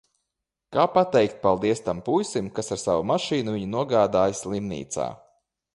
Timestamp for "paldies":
1.43-1.83